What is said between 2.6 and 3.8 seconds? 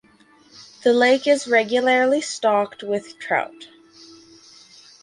with trout.